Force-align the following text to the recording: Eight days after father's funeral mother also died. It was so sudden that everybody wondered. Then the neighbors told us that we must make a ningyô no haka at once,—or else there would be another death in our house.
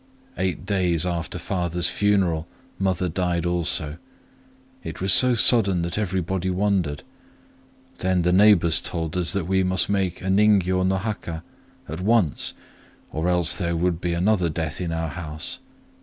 Eight 0.35 0.65
days 0.65 1.05
after 1.05 1.37
father's 1.37 1.87
funeral 1.89 2.47
mother 2.79 3.05
also 3.45 3.85
died. 3.87 3.99
It 4.83 4.99
was 4.99 5.13
so 5.13 5.35
sudden 5.35 5.83
that 5.83 5.99
everybody 5.99 6.49
wondered. 6.49 7.03
Then 7.99 8.23
the 8.23 8.33
neighbors 8.33 8.81
told 8.81 9.15
us 9.15 9.31
that 9.33 9.45
we 9.45 9.63
must 9.63 9.89
make 9.89 10.19
a 10.23 10.25
ningyô 10.25 10.83
no 10.87 10.97
haka 10.97 11.43
at 11.87 12.01
once,—or 12.01 13.27
else 13.29 13.55
there 13.59 13.75
would 13.75 14.01
be 14.01 14.13
another 14.13 14.49
death 14.49 14.81
in 14.81 14.91
our 14.91 15.09
house. 15.09 15.59